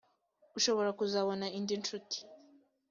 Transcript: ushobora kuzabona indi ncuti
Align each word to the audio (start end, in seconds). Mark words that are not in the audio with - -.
ushobora 0.57 0.89
kuzabona 0.99 1.45
indi 1.57 1.75
ncuti 1.81 2.19